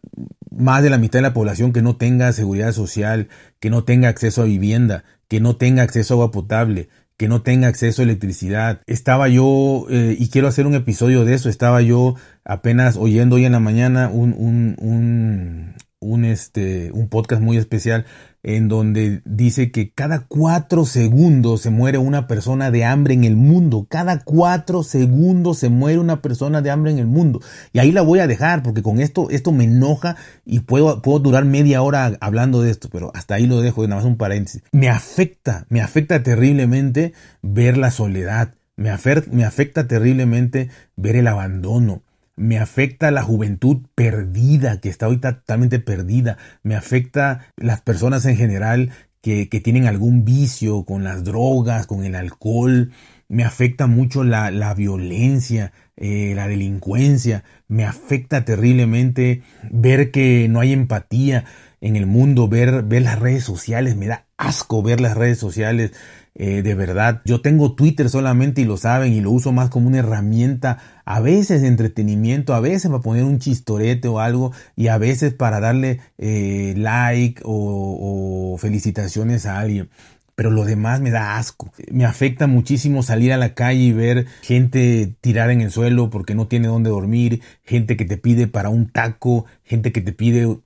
más 0.50 0.82
de 0.82 0.90
la 0.90 0.98
mitad 0.98 1.20
de 1.20 1.30
la 1.30 1.36
población 1.36 1.74
que 1.74 1.84
no 1.84 1.96
tenga 1.96 2.34
seguridad 2.34 2.72
social, 2.72 3.28
que 3.60 3.70
no 3.70 3.84
tenga 3.84 4.10
acceso 4.10 4.42
a 4.42 4.46
vivienda, 4.46 5.04
que 5.28 5.42
no 5.42 5.58
tenga 5.58 5.84
acceso 5.84 6.16
a 6.16 6.16
agua 6.16 6.32
potable, 6.32 6.90
que 7.16 7.28
no 7.28 7.44
tenga 7.44 7.68
acceso 7.68 8.02
a 8.02 8.06
electricidad. 8.06 8.82
Estaba 8.88 9.28
yo, 9.28 9.86
eh, 9.92 10.16
y 10.18 10.30
quiero 10.30 10.48
hacer 10.48 10.66
un 10.66 10.74
episodio 10.74 11.24
de 11.24 11.36
eso, 11.36 11.50
estaba 11.50 11.84
yo 11.84 12.16
apenas 12.44 12.98
oyendo 12.98 13.36
hoy 13.36 13.46
en 13.46 13.52
la 13.52 13.60
mañana 13.60 14.10
un, 14.10 14.34
un, 14.34 15.76
un, 16.00 16.26
este, 16.26 16.92
un 16.94 17.10
podcast 17.10 17.44
muy 17.44 17.58
especial 17.58 18.08
en 18.48 18.70
donde 18.70 19.22
dice 19.26 19.72
que 19.72 19.92
cada 19.92 20.22
cuatro 20.22 20.86
segundos 20.86 21.60
se 21.60 21.70
muere 21.70 21.98
una 21.98 22.28
persona 22.28 22.72
de 22.72 22.86
hambre 22.86 23.14
en 23.14 23.26
el 23.26 23.36
mundo. 23.36 23.88
Cada 23.90 24.24
cuatro 24.24 24.84
segundos 24.84 25.58
se 25.58 25.68
muere 25.68 26.00
una 26.00 26.22
persona 26.22 26.62
de 26.62 26.72
hambre 26.72 26.92
en 26.92 27.00
el 27.00 27.08
mundo. 27.08 27.42
Y 27.74 27.80
ahí 27.80 27.92
la 27.92 28.04
voy 28.04 28.20
a 28.20 28.28
dejar 28.28 28.64
porque 28.64 28.82
con 28.82 29.02
esto, 29.02 29.30
esto 29.32 29.52
me 29.52 29.66
enoja 29.66 30.16
y 30.46 30.62
puedo, 30.62 31.02
puedo 31.02 31.20
durar 31.20 31.44
media 31.44 31.82
hora 31.82 32.16
hablando 32.22 32.62
de 32.62 32.72
esto, 32.72 32.88
pero 32.90 33.12
hasta 33.14 33.36
ahí 33.36 33.48
lo 33.48 33.60
dejo, 33.60 33.86
nada 33.86 33.98
más 33.98 34.06
un 34.06 34.16
paréntesis. 34.16 34.64
Me 34.72 34.88
afecta, 34.88 35.66
me 35.68 35.82
afecta 35.82 36.24
terriblemente 36.24 37.12
ver 37.42 37.78
la 37.78 37.92
soledad. 37.92 38.54
Me, 38.78 38.96
me 39.30 39.44
afecta 39.44 39.88
terriblemente 39.90 40.70
ver 40.96 41.18
el 41.18 41.28
abandono 41.28 42.04
me 42.38 42.60
afecta 42.60 43.12
la 43.12 43.24
juventud 43.24 43.80
perdida, 43.96 44.80
que 44.80 44.88
está 44.88 45.10
hoy 45.10 45.18
totalmente 45.18 45.80
perdida, 45.80 46.38
me 46.64 46.76
afecta 46.76 47.52
las 47.58 47.82
personas 47.82 48.26
en 48.26 48.38
general 48.38 48.92
que, 49.22 49.50
que 49.50 49.60
tienen 49.60 49.88
algún 49.88 50.24
vicio 50.24 50.86
con 50.86 51.04
las 51.04 51.26
drogas, 51.26 51.88
con 51.88 52.06
el 52.06 52.16
alcohol, 52.16 52.92
me 53.28 53.44
afecta 53.44 53.88
mucho 53.88 54.24
la, 54.24 54.52
la 54.52 54.74
violencia, 54.74 55.74
eh, 55.98 56.34
la 56.36 56.48
delincuencia, 56.48 57.44
me 57.68 57.84
afecta 57.84 58.46
terriblemente 58.46 59.42
ver 59.70 60.12
que 60.12 60.48
no 60.50 60.60
hay 60.60 60.72
empatía 60.72 61.44
en 61.82 61.96
el 61.96 62.06
mundo, 62.06 62.48
ver, 62.48 62.84
ver 62.84 63.02
las 63.02 63.20
redes 63.20 63.44
sociales, 63.44 63.96
me 63.96 64.08
da 64.08 64.26
asco 64.38 64.82
ver 64.82 65.02
las 65.02 65.18
redes 65.18 65.40
sociales. 65.40 65.92
Eh, 66.40 66.62
de 66.62 66.76
verdad, 66.76 67.22
yo 67.26 67.42
tengo 67.42 67.74
Twitter 67.74 68.10
solamente 68.10 68.62
y 68.62 68.66
lo 68.66 68.78
saben 68.78 69.12
y 69.12 69.22
lo 69.22 69.32
uso 69.32 69.52
más 69.52 69.72
como 69.72 69.88
una 69.88 69.98
herramienta, 69.98 70.78
a 71.04 71.20
veces 71.20 71.64
de 71.64 71.68
entretenimiento, 71.68 72.54
a 72.54 72.60
veces 72.60 72.92
para 72.92 73.02
poner 73.02 73.24
un 73.24 73.40
chistorete 73.40 74.08
o 74.08 74.20
algo 74.20 74.52
y 74.76 74.90
a 74.90 75.00
veces 75.00 75.34
para 75.34 75.60
darle 75.60 76.00
eh, 76.20 76.76
like 76.78 77.42
o, 77.44 78.54
o 78.54 78.58
felicitaciones 78.60 79.48
a 79.48 79.58
alguien 79.58 79.90
pero 80.38 80.52
lo 80.52 80.66
demás 80.66 81.02
me 81.02 81.10
da 81.10 81.40
asco. 81.40 81.74
Me 81.92 82.06
afecta 82.06 82.46
muchísimo 82.46 83.02
salir 83.02 83.34
a 83.34 83.38
la 83.38 83.56
calle 83.56 83.80
y 83.80 83.92
ver 83.92 84.28
gente 84.44 85.16
tirada 85.20 85.52
en 85.52 85.62
el 85.62 85.72
suelo 85.72 86.12
porque 86.12 86.36
no 86.36 86.46
tiene 86.46 86.68
dónde 86.68 86.92
dormir, 86.92 87.42
gente 87.64 87.98
que 87.98 88.06
te 88.06 88.18
pide 88.18 88.46
para 88.46 88.70
un 88.70 88.88
taco, 88.88 89.46
gente 89.64 89.92
que 89.92 90.00
te 90.00 90.14
pide 90.14 90.60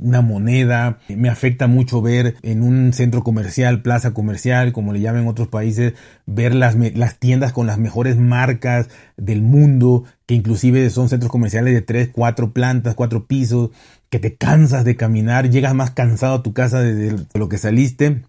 una 0.00 0.20
moneda. 0.20 0.98
Me 1.08 1.28
afecta 1.28 1.66
mucho 1.66 2.02
ver 2.02 2.36
en 2.42 2.62
un 2.62 2.92
centro 2.92 3.22
comercial, 3.22 3.82
plaza 3.82 4.12
comercial, 4.12 4.72
como 4.72 4.92
le 4.92 5.00
llaman 5.00 5.22
en 5.22 5.28
otros 5.28 5.48
países, 5.48 5.94
ver 6.26 6.54
las, 6.54 6.74
las 6.74 7.18
tiendas 7.18 7.52
con 7.52 7.66
las 7.66 7.78
mejores 7.78 8.16
marcas 8.16 8.88
del 9.16 9.42
mundo, 9.42 10.04
que 10.26 10.34
inclusive 10.34 10.88
son 10.90 11.08
centros 11.08 11.30
comerciales 11.30 11.74
de 11.74 11.82
tres, 11.82 12.10
cuatro 12.12 12.52
plantas, 12.52 12.94
cuatro 12.94 13.26
pisos, 13.26 13.70
que 14.10 14.18
te 14.18 14.36
cansas 14.36 14.84
de 14.84 14.96
caminar, 14.96 15.50
llegas 15.50 15.74
más 15.74 15.90
cansado 15.90 16.36
a 16.36 16.42
tu 16.42 16.52
casa 16.52 16.80
de 16.80 17.18
lo 17.34 17.48
que 17.48 17.58
saliste. 17.58 18.22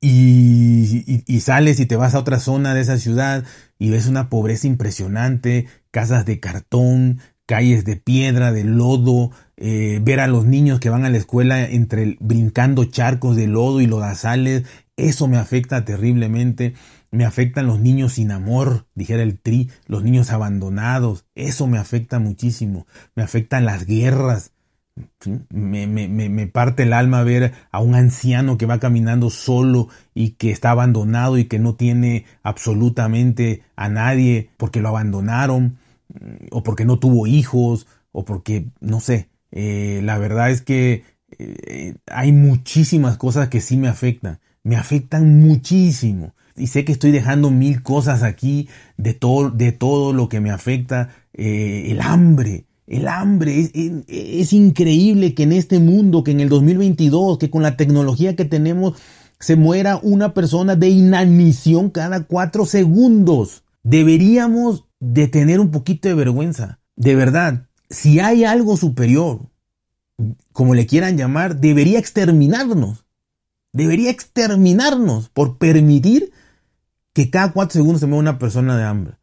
Y, 0.00 1.40
sales 1.40 1.80
y 1.80 1.86
te 1.86 1.96
vas 1.96 2.14
a 2.14 2.18
otra 2.18 2.38
zona 2.38 2.74
de 2.74 2.82
esa 2.82 2.98
ciudad 2.98 3.44
y 3.78 3.90
ves 3.90 4.06
una 4.06 4.28
pobreza 4.28 4.66
impresionante, 4.66 5.66
casas 5.90 6.26
de 6.26 6.40
cartón, 6.40 7.20
calles 7.46 7.84
de 7.84 7.96
piedra, 7.96 8.52
de 8.52 8.64
lodo, 8.64 9.30
eh, 9.56 10.00
ver 10.02 10.20
a 10.20 10.26
los 10.26 10.44
niños 10.44 10.80
que 10.80 10.90
van 10.90 11.04
a 11.04 11.10
la 11.10 11.18
escuela 11.18 11.62
entre 11.64 12.16
brincando 12.20 12.84
charcos 12.84 13.36
de 13.36 13.46
lodo 13.46 13.80
y 13.80 13.86
lodazales, 13.86 14.64
eso 14.96 15.28
me 15.28 15.38
afecta 15.38 15.84
terriblemente. 15.84 16.74
Me 17.10 17.24
afectan 17.24 17.68
los 17.68 17.78
niños 17.78 18.14
sin 18.14 18.32
amor, 18.32 18.86
dijera 18.96 19.22
el 19.22 19.38
tri, 19.38 19.70
los 19.86 20.02
niños 20.02 20.30
abandonados, 20.30 21.26
eso 21.36 21.68
me 21.68 21.78
afecta 21.78 22.18
muchísimo. 22.18 22.88
Me 23.14 23.22
afectan 23.22 23.64
las 23.64 23.86
guerras, 23.86 24.50
me, 25.50 25.86
me, 25.86 26.08
me, 26.08 26.46
parte 26.46 26.84
el 26.84 26.92
alma 26.92 27.22
ver 27.22 27.52
a 27.70 27.80
un 27.80 27.94
anciano 27.94 28.58
que 28.58 28.66
va 28.66 28.78
caminando 28.80 29.30
solo 29.30 29.88
y 30.12 30.30
que 30.30 30.50
está 30.50 30.70
abandonado 30.70 31.38
y 31.38 31.46
que 31.46 31.58
no 31.58 31.74
tiene 31.74 32.26
absolutamente 32.42 33.62
a 33.76 33.88
nadie 33.88 34.50
porque 34.56 34.80
lo 34.80 34.88
abandonaron 34.88 35.78
o 36.50 36.62
porque 36.62 36.84
no 36.84 36.98
tuvo 36.98 37.26
hijos 37.26 37.86
o 38.12 38.24
porque, 38.24 38.66
no 38.80 39.00
sé, 39.00 39.28
eh, 39.50 40.00
la 40.04 40.18
verdad 40.18 40.50
es 40.50 40.62
que 40.62 41.04
eh, 41.38 41.94
hay 42.06 42.32
muchísimas 42.32 43.16
cosas 43.16 43.48
que 43.48 43.60
sí 43.60 43.76
me 43.76 43.88
afectan, 43.88 44.40
me 44.62 44.76
afectan 44.76 45.40
muchísimo. 45.40 46.34
Y 46.56 46.68
sé 46.68 46.84
que 46.84 46.92
estoy 46.92 47.10
dejando 47.10 47.50
mil 47.50 47.82
cosas 47.82 48.22
aquí 48.22 48.68
de 48.96 49.14
todo, 49.14 49.50
de 49.50 49.72
todo 49.72 50.12
lo 50.12 50.28
que 50.28 50.40
me 50.40 50.50
afecta. 50.50 51.10
Eh, 51.32 51.86
el 51.90 52.00
hambre, 52.00 52.66
el 52.86 53.08
hambre. 53.08 53.60
Es, 53.60 53.72
es, 54.06 54.52
increíble 54.52 55.34
que 55.34 55.42
en 55.42 55.52
este 55.52 55.80
mundo, 55.80 56.22
que 56.22 56.30
en 56.30 56.40
el 56.40 56.48
2022, 56.48 57.38
que 57.38 57.50
con 57.50 57.62
la 57.62 57.76
tecnología 57.76 58.36
que 58.36 58.44
tenemos, 58.44 58.94
se 59.40 59.56
muera 59.56 59.98
una 60.02 60.32
persona 60.32 60.76
de 60.76 60.88
inanición 60.88 61.90
cada 61.90 62.24
cuatro 62.24 62.66
segundos. 62.66 63.64
Deberíamos 63.82 64.84
de 65.12 65.28
tener 65.28 65.60
un 65.60 65.70
poquito 65.70 66.08
de 66.08 66.14
vergüenza. 66.14 66.80
De 66.96 67.14
verdad, 67.14 67.66
si 67.90 68.20
hay 68.20 68.44
algo 68.44 68.78
superior, 68.78 69.50
como 70.52 70.74
le 70.74 70.86
quieran 70.86 71.18
llamar, 71.18 71.60
debería 71.60 71.98
exterminarnos. 71.98 73.04
Debería 73.72 74.10
exterminarnos 74.10 75.28
por 75.28 75.58
permitir 75.58 76.32
que 77.12 77.28
cada 77.28 77.52
cuatro 77.52 77.74
segundos 77.74 78.00
se 78.00 78.06
mueva 78.06 78.20
una 78.20 78.38
persona 78.38 78.78
de 78.78 78.84
hambre, 78.84 79.16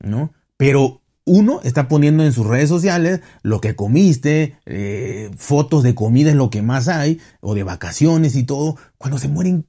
¿no? 0.00 0.32
Pero 0.56 1.02
uno 1.24 1.60
está 1.62 1.86
poniendo 1.86 2.24
en 2.24 2.32
sus 2.32 2.46
redes 2.46 2.68
sociales 2.68 3.20
lo 3.42 3.60
que 3.60 3.76
comiste, 3.76 4.56
eh, 4.66 5.30
fotos 5.36 5.84
de 5.84 5.94
comida 5.94 6.30
es 6.30 6.36
lo 6.36 6.50
que 6.50 6.62
más 6.62 6.88
hay, 6.88 7.20
o 7.40 7.54
de 7.54 7.62
vacaciones 7.62 8.34
y 8.34 8.42
todo, 8.42 8.76
cuando 8.96 9.18
se 9.18 9.28
mueren 9.28 9.66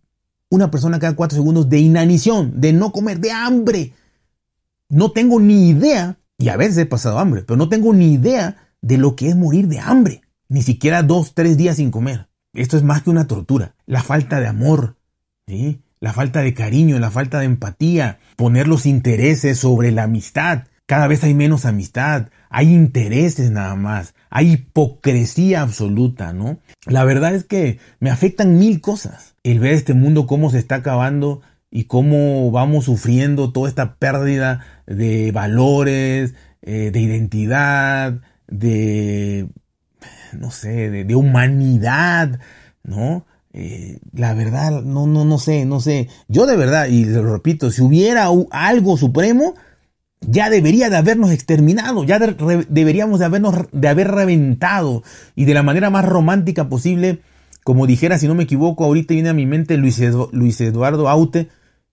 una 0.49 0.71
persona 0.71 0.99
cada 0.99 1.15
cuatro 1.15 1.37
segundos 1.37 1.69
de 1.69 1.79
inanición, 1.79 2.59
de 2.59 2.73
no 2.73 2.91
comer, 2.91 3.19
de 3.19 3.31
hambre. 3.31 3.93
No 4.89 5.11
tengo 5.11 5.39
ni 5.39 5.69
idea, 5.69 6.17
y 6.37 6.49
a 6.49 6.57
veces 6.57 6.77
he 6.79 6.85
pasado 6.85 7.19
hambre, 7.19 7.43
pero 7.43 7.57
no 7.57 7.69
tengo 7.69 7.93
ni 7.93 8.13
idea 8.13 8.69
de 8.81 8.97
lo 8.97 9.15
que 9.15 9.29
es 9.29 9.35
morir 9.35 9.67
de 9.67 9.79
hambre. 9.79 10.21
Ni 10.47 10.63
siquiera 10.63 11.03
dos, 11.03 11.35
tres 11.35 11.57
días 11.57 11.77
sin 11.77 11.91
comer. 11.91 12.27
Esto 12.53 12.75
es 12.75 12.83
más 12.83 13.03
que 13.03 13.11
una 13.11 13.27
tortura. 13.27 13.75
La 13.85 14.01
falta 14.01 14.39
de 14.39 14.47
amor, 14.47 14.97
¿sí? 15.47 15.81
la 15.99 16.13
falta 16.13 16.41
de 16.41 16.53
cariño, 16.53 16.97
la 16.99 17.11
falta 17.11 17.39
de 17.39 17.45
empatía, 17.45 18.19
poner 18.35 18.67
los 18.67 18.85
intereses 18.85 19.59
sobre 19.59 19.91
la 19.91 20.03
amistad. 20.03 20.63
Cada 20.85 21.07
vez 21.07 21.23
hay 21.23 21.33
menos 21.33 21.65
amistad, 21.65 22.29
hay 22.49 22.73
intereses 22.73 23.51
nada 23.51 23.75
más, 23.75 24.15
hay 24.31 24.53
hipocresía 24.53 25.61
absoluta, 25.61 26.33
¿no? 26.33 26.59
La 26.85 27.03
verdad 27.03 27.35
es 27.35 27.43
que 27.43 27.79
me 27.99 28.09
afectan 28.09 28.57
mil 28.57 28.81
cosas. 28.81 29.35
El 29.43 29.59
ver 29.59 29.73
este 29.73 29.93
mundo 29.93 30.25
cómo 30.25 30.49
se 30.49 30.57
está 30.57 30.75
acabando 30.75 31.41
y 31.71 31.85
cómo 31.85 32.51
vamos 32.51 32.85
sufriendo 32.85 33.51
toda 33.51 33.69
esta 33.69 33.95
pérdida 33.95 34.65
de 34.87 35.31
valores, 35.31 36.33
eh, 36.61 36.91
de 36.91 36.99
identidad, 36.99 38.21
de, 38.47 39.47
no 40.33 40.51
sé, 40.51 40.89
de, 40.89 41.15
humanidad, 41.15 42.39
¿no? 42.83 43.25
Eh, 43.53 43.99
la 44.13 44.33
verdad, 44.33 44.81
no, 44.83 45.07
no, 45.07 45.25
no 45.25 45.37
sé, 45.37 45.65
no 45.65 45.79
sé. 45.79 46.09
Yo 46.27 46.45
de 46.45 46.57
verdad, 46.57 46.87
y 46.87 47.05
lo 47.05 47.23
repito, 47.31 47.71
si 47.71 47.81
hubiera 47.81 48.29
algo 48.51 48.97
supremo, 48.97 49.55
ya 50.21 50.49
debería 50.49 50.89
de 50.89 50.97
habernos 50.97 51.31
exterminado, 51.31 52.03
ya 52.03 52.19
deberíamos 52.19 53.19
de 53.19 53.25
habernos 53.25 53.55
de 53.71 53.87
haber 53.87 54.11
reventado 54.11 55.03
y 55.35 55.45
de 55.45 55.53
la 55.53 55.63
manera 55.63 55.89
más 55.89 56.05
romántica 56.05 56.67
posible, 56.67 57.21
como 57.63 57.87
dijera, 57.87 58.17
si 58.17 58.27
no 58.27 58.35
me 58.35 58.43
equivoco, 58.43 58.83
ahorita 58.83 59.13
viene 59.13 59.29
a 59.29 59.33
mi 59.33 59.45
mente 59.45 59.77
Luis, 59.77 60.01
Luis 60.31 60.59
Eduardo 60.61 61.07
Aute, 61.07 61.49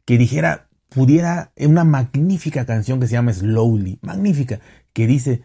que 0.06 0.16
dijera, 0.16 0.68
pudiera, 0.88 1.52
una 1.56 1.84
magnífica 1.84 2.64
canción 2.64 2.98
que 2.98 3.06
se 3.06 3.12
llama 3.12 3.34
Slowly, 3.34 3.98
magnífica, 4.00 4.60
que 4.94 5.06
dice, 5.06 5.42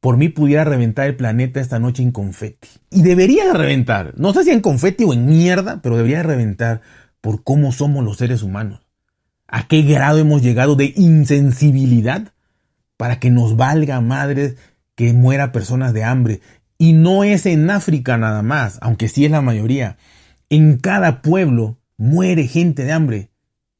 por 0.00 0.16
mí 0.16 0.28
pudiera 0.28 0.64
reventar 0.64 1.06
el 1.06 1.16
planeta 1.16 1.60
esta 1.60 1.78
noche 1.78 2.02
en 2.02 2.10
confeti. 2.10 2.68
Y 2.90 3.02
debería 3.02 3.46
de 3.46 3.52
reventar, 3.52 4.14
no 4.16 4.32
sé 4.32 4.44
si 4.44 4.50
en 4.50 4.60
confeti 4.60 5.04
o 5.04 5.12
en 5.12 5.26
mierda, 5.26 5.80
pero 5.82 5.96
debería 5.96 6.18
de 6.18 6.24
reventar 6.24 6.80
por 7.20 7.44
cómo 7.44 7.70
somos 7.70 8.04
los 8.04 8.16
seres 8.16 8.42
humanos. 8.42 8.80
¿A 9.46 9.68
qué 9.68 9.82
grado 9.82 10.18
hemos 10.18 10.42
llegado 10.42 10.74
de 10.74 10.92
insensibilidad 10.96 12.32
para 12.96 13.20
que 13.20 13.30
nos 13.30 13.56
valga 13.56 14.00
madres 14.00 14.56
que 14.94 15.12
muera 15.12 15.52
personas 15.52 15.92
de 15.92 16.04
hambre? 16.04 16.40
Y 16.78 16.92
no 16.92 17.24
es 17.24 17.44
en 17.46 17.68
África 17.70 18.16
nada 18.16 18.42
más, 18.42 18.78
aunque 18.82 19.08
sí 19.08 19.24
es 19.24 19.30
la 19.30 19.42
mayoría. 19.42 19.96
En 20.48 20.78
cada 20.78 21.22
pueblo 21.22 21.78
muere 21.96 22.46
gente 22.46 22.84
de 22.84 22.92
hambre 22.92 23.30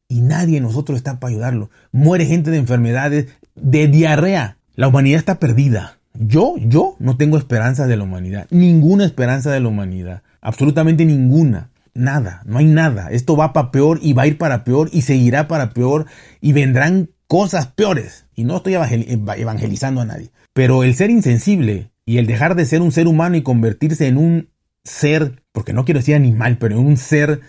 y 0.09 0.23
nadie 0.23 0.55
de 0.55 0.61
nosotros 0.63 0.97
está 0.97 1.21
para 1.21 1.33
ayudarlo. 1.33 1.71
Muere 1.93 2.25
gente 2.25 2.51
de 2.51 2.57
enfermedades, 2.57 3.27
de 3.55 3.89
diarrea. 3.89 4.57
La 4.75 4.89
humanidad 4.89 5.19
está 5.19 5.39
perdida. 5.39 5.99
Yo, 6.15 6.55
yo 6.59 6.97
no 6.99 7.17
tengo 7.17 7.37
esperanza 7.37 7.87
de 7.87 7.97
la 7.97 8.05
humanidad. 8.05 8.47
Ninguna 8.51 9.05
esperanza 9.05 9.53
de 9.53 9.61
la 9.61 9.69
humanidad. 9.69 10.23
Absolutamente 10.41 11.05
ninguna. 11.05 11.71
Nada, 11.95 12.43
no 12.47 12.59
hay 12.59 12.67
nada. 12.67 13.11
Esto 13.11 13.37
va 13.37 13.53
para 13.53 13.71
peor 13.71 14.01
y 14.03 14.15
va 14.15 14.23
a 14.23 14.27
ir 14.27 14.39
para 14.39 14.65
peor 14.65 14.89
y 14.93 15.03
seguirá 15.03 15.47
para 15.47 15.71
peor 15.71 16.07
y 16.41 16.53
vendrán 16.53 17.11
cosas 17.27 17.67
peores. 17.67 18.25
Y 18.35 18.45
no 18.45 18.57
estoy 18.57 18.75
evangelizando 18.75 20.01
a 20.01 20.07
nadie. 20.07 20.31
Pero 20.55 20.85
el 20.85 20.95
ser 20.95 21.11
insensible 21.11 21.91
y 22.07 22.19
el 22.19 22.27
dejar 22.27 22.55
de 22.55 22.65
ser 22.65 22.81
un 22.81 22.93
ser 22.93 23.07
humano 23.07 23.37
y 23.37 23.43
convertirse 23.43 24.07
en 24.07 24.17
un 24.17 24.49
ser, 24.85 25.43
porque 25.53 25.75
no 25.75 25.85
quiero 25.85 26.01
decir 26.01 26.15
animal, 26.15 26.57
pero 26.59 26.79
en 26.79 26.87
un 26.87 26.97
ser 26.97 27.41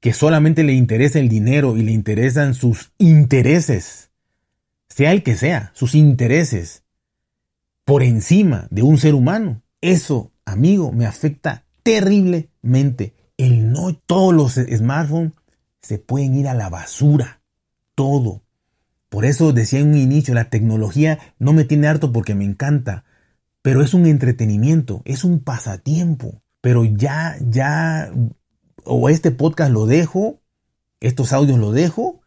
que 0.00 0.12
solamente 0.12 0.62
le 0.62 0.74
interesa 0.74 1.18
el 1.18 1.28
dinero 1.28 1.76
y 1.76 1.82
le 1.82 1.92
interesan 1.92 2.54
sus 2.54 2.92
intereses, 2.98 4.10
sea 4.88 5.12
el 5.12 5.22
que 5.22 5.36
sea, 5.36 5.70
sus 5.74 5.94
intereses, 5.94 6.84
por 7.84 8.02
encima 8.02 8.68
de 8.70 8.82
un 8.82 8.98
ser 8.98 9.14
humano. 9.14 9.62
Eso, 9.80 10.32
amigo, 10.44 10.92
me 10.92 11.06
afecta 11.06 11.64
terriblemente. 11.82 13.14
El 13.36 13.72
no, 13.72 13.94
todos 13.94 14.34
los 14.34 14.54
smartphones 14.54 15.32
se 15.80 15.98
pueden 15.98 16.34
ir 16.34 16.48
a 16.48 16.54
la 16.54 16.68
basura. 16.68 17.40
Todo. 17.94 18.42
Por 19.08 19.24
eso 19.24 19.52
decía 19.52 19.80
en 19.80 19.88
un 19.88 19.96
inicio, 19.96 20.34
la 20.34 20.50
tecnología 20.50 21.18
no 21.38 21.52
me 21.52 21.64
tiene 21.64 21.86
harto 21.86 22.12
porque 22.12 22.34
me 22.34 22.44
encanta, 22.44 23.04
pero 23.62 23.82
es 23.82 23.94
un 23.94 24.06
entretenimiento, 24.06 25.02
es 25.04 25.24
un 25.24 25.40
pasatiempo. 25.40 26.42
Pero 26.60 26.84
ya, 26.84 27.36
ya 27.40 28.12
o 28.84 29.08
este 29.08 29.30
podcast 29.30 29.70
lo 29.70 29.86
dejo, 29.86 30.40
estos 31.00 31.32
audios 31.32 31.58
lo 31.58 31.72
dejo, 31.72 32.20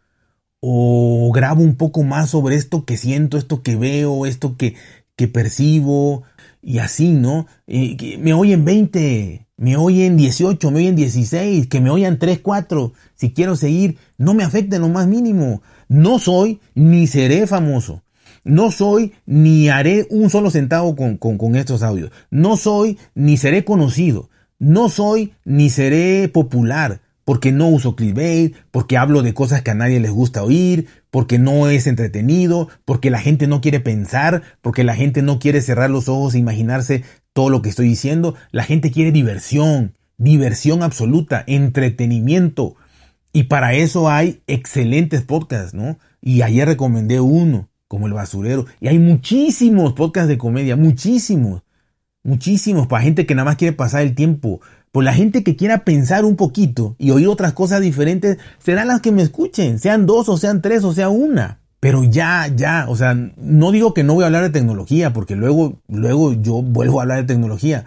o 0.59 1.31
grabo 1.33 1.63
un 1.63 1.75
poco 1.75 2.03
más 2.03 2.29
sobre 2.29 2.55
esto 2.55 2.85
que 2.85 2.97
siento, 2.97 3.37
esto 3.37 3.63
que 3.63 3.75
veo, 3.75 4.25
esto 4.25 4.57
que, 4.57 4.75
que 5.15 5.27
percibo, 5.27 6.23
y 6.61 6.77
así, 6.79 7.09
¿no? 7.09 7.47
me 7.67 8.33
oyen 8.33 8.63
20, 8.65 9.47
me 9.57 9.77
oyen 9.77 10.15
18, 10.15 10.71
me 10.71 10.79
oyen 10.79 10.95
16, 10.95 11.67
que 11.67 11.81
me 11.81 11.89
oyan 11.89 12.19
3, 12.19 12.39
4. 12.39 12.93
Si 13.15 13.33
quiero 13.33 13.55
seguir, 13.55 13.97
no 14.17 14.33
me 14.33 14.43
afecte 14.43 14.79
lo 14.79 14.89
más 14.89 15.07
mínimo. 15.07 15.61
No 15.87 16.19
soy 16.19 16.59
ni 16.75 17.07
seré 17.07 17.47
famoso. 17.47 18.03
No 18.43 18.71
soy 18.71 19.13
ni 19.25 19.69
haré 19.69 20.07
un 20.09 20.29
solo 20.29 20.49
centavo 20.49 20.95
con, 20.95 21.17
con, 21.17 21.55
estos 21.55 21.83
audios. 21.83 22.11
No 22.29 22.57
soy 22.57 22.97
ni 23.13 23.37
seré 23.37 23.63
conocido. 23.63 24.29
No 24.61 24.89
soy 24.89 25.33
ni 25.43 25.71
seré 25.71 26.29
popular 26.29 27.01
porque 27.25 27.51
no 27.51 27.67
uso 27.67 27.95
clickbait, 27.95 28.55
porque 28.69 28.95
hablo 28.95 29.23
de 29.23 29.33
cosas 29.33 29.63
que 29.63 29.71
a 29.71 29.73
nadie 29.73 29.99
les 29.99 30.11
gusta 30.11 30.43
oír, 30.43 30.85
porque 31.09 31.39
no 31.39 31.67
es 31.67 31.87
entretenido, 31.87 32.69
porque 32.85 33.09
la 33.09 33.17
gente 33.17 33.47
no 33.47 33.59
quiere 33.59 33.79
pensar, 33.79 34.43
porque 34.61 34.83
la 34.83 34.93
gente 34.93 35.23
no 35.23 35.39
quiere 35.39 35.63
cerrar 35.63 35.89
los 35.89 36.07
ojos 36.09 36.35
e 36.35 36.37
imaginarse 36.37 37.03
todo 37.33 37.49
lo 37.49 37.63
que 37.63 37.69
estoy 37.69 37.87
diciendo. 37.87 38.35
La 38.51 38.63
gente 38.63 38.91
quiere 38.91 39.11
diversión, 39.11 39.95
diversión 40.19 40.83
absoluta, 40.83 41.43
entretenimiento. 41.47 42.75
Y 43.33 43.45
para 43.45 43.73
eso 43.73 44.11
hay 44.11 44.43
excelentes 44.45 45.23
podcasts, 45.23 45.73
¿no? 45.73 45.97
Y 46.21 46.43
ayer 46.43 46.67
recomendé 46.67 47.19
uno, 47.19 47.67
como 47.87 48.05
El 48.05 48.13
Basurero. 48.13 48.67
Y 48.79 48.89
hay 48.89 48.99
muchísimos 48.99 49.93
podcasts 49.93 50.29
de 50.29 50.37
comedia, 50.37 50.75
muchísimos. 50.75 51.63
Muchísimos 52.23 52.87
para 52.87 53.03
gente 53.03 53.25
que 53.25 53.35
nada 53.35 53.45
más 53.45 53.55
quiere 53.55 53.75
pasar 53.75 54.03
el 54.03 54.13
tiempo. 54.15 54.61
Por 54.91 55.03
la 55.03 55.13
gente 55.13 55.43
que 55.43 55.55
quiera 55.55 55.83
pensar 55.83 56.25
un 56.25 56.35
poquito 56.35 56.95
y 56.99 57.11
oír 57.11 57.27
otras 57.27 57.53
cosas 57.53 57.81
diferentes, 57.81 58.37
serán 58.59 58.87
las 58.89 59.01
que 59.01 59.11
me 59.11 59.21
escuchen, 59.21 59.79
sean 59.79 60.05
dos 60.05 60.29
o 60.29 60.37
sean 60.37 60.61
tres 60.61 60.83
o 60.83 60.93
sea 60.93 61.09
una. 61.09 61.59
Pero 61.79 62.03
ya, 62.03 62.47
ya, 62.55 62.85
o 62.87 62.95
sea, 62.95 63.15
no 63.15 63.71
digo 63.71 63.95
que 63.95 64.03
no 64.03 64.13
voy 64.13 64.23
a 64.23 64.27
hablar 64.27 64.43
de 64.43 64.51
tecnología, 64.51 65.13
porque 65.13 65.35
luego, 65.35 65.81
luego 65.87 66.33
yo 66.33 66.61
vuelvo 66.61 66.99
a 66.99 67.03
hablar 67.03 67.17
de 67.21 67.33
tecnología, 67.33 67.85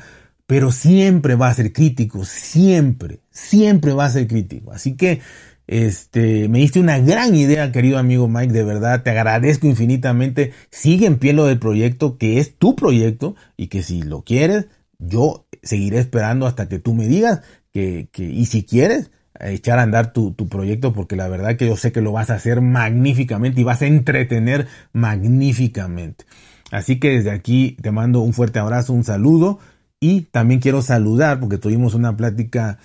pero 0.49 0.73
siempre 0.73 1.37
va 1.37 1.47
a 1.49 1.55
ser 1.55 1.73
crítico, 1.73 2.25
siempre, 2.25 3.21
siempre 3.31 3.93
va 3.93 4.07
a 4.07 4.11
ser 4.11 4.27
crítico. 4.27 4.73
Así 4.73 4.97
que, 4.97 5.21
este, 5.67 6.49
me 6.49 6.59
diste 6.59 6.81
una 6.81 6.99
gran 6.99 7.35
idea, 7.35 7.73
querido 7.73 7.99
amigo 7.99 8.29
Mike, 8.29 8.53
de 8.53 8.65
verdad, 8.65 9.03
te 9.03 9.11
agradezco 9.11 9.67
infinitamente. 9.67 10.53
Sigue 10.71 11.07
en 11.07 11.19
pie 11.19 11.33
lo 11.33 11.47
del 11.47 11.59
proyecto, 11.59 12.19
que 12.19 12.39
es 12.39 12.57
tu 12.57 12.77
proyecto, 12.77 13.35
y 13.57 13.69
que 13.69 13.83
si 13.83 14.03
lo 14.03 14.23
quieres, 14.23 14.67
yo 14.99 15.47
seguiré 15.63 15.99
esperando 15.99 16.47
hasta 16.47 16.69
que 16.69 16.79
tú 16.79 16.95
me 16.95 17.09
digas 17.09 17.41
que, 17.73 18.09
que 18.13 18.25
y 18.25 18.47
si 18.47 18.65
quieres, 18.65 19.11
echar 19.41 19.79
a 19.79 19.83
andar 19.83 20.13
tu, 20.13 20.33
tu, 20.33 20.49
proyecto 20.49 20.93
porque 20.93 21.17
la 21.17 21.29
verdad 21.29 21.57
que 21.57 21.67
yo 21.67 21.77
sé 21.77 21.91
que 21.93 22.01
lo 22.01 22.13
vas 22.13 22.31
a 22.31 22.35
hacer 22.35 22.61
magníficamente 22.61 23.61
y 23.61 23.65
vas 23.65 23.83
a 23.83 23.87
entretener 23.87 24.69
magníficamente. 24.93 26.25
Así 26.71 26.99
que 26.99 27.11
desde 27.11 27.31
aquí 27.31 27.77
te 27.83 27.91
mando 27.91 28.21
un 28.21 28.33
fuerte 28.33 28.59
abrazo, 28.59 28.93
un 28.93 29.05
saludo 29.05 29.59
y 30.01 30.23
también 30.23 30.61
quiero 30.61 30.83
saludar 30.83 31.41
porque 31.41 31.59
tuvimos 31.59 31.95
una 31.95 32.17
plática 32.17 32.79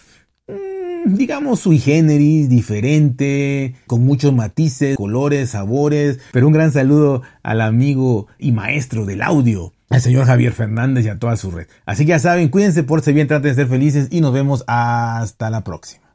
digamos 1.16 1.62
sui 1.62 1.80
generis, 1.80 2.50
diferente, 2.50 3.76
con 3.88 4.04
muchos 4.04 4.34
matices, 4.34 4.98
colores, 4.98 5.52
sabores, 5.52 6.20
pero 6.32 6.48
un 6.48 6.54
gran 6.54 6.72
saludo 6.72 7.22
al 7.44 7.62
amigo 7.62 8.28
y 8.38 8.52
maestro 8.52 9.06
del 9.06 9.22
audio, 9.22 9.74
al 9.90 10.02
señor 10.02 10.26
Javier 10.26 10.54
Fernández 10.54 11.06
y 11.06 11.10
a 11.10 11.20
toda 11.20 11.38
su 11.38 11.52
red. 11.52 11.68
Así 11.86 12.06
que 12.06 12.10
ya 12.10 12.20
saben, 12.20 12.50
cuídense, 12.50 12.84
por 12.84 13.02
si 13.02 13.14
bien, 13.14 13.28
traten 13.28 13.52
de 13.52 13.56
ser 13.56 13.68
felices 13.68 14.08
y 14.12 14.22
nos 14.22 14.34
vemos 14.34 14.64
hasta 14.68 15.50
la 15.50 15.64
próxima. 15.64 16.09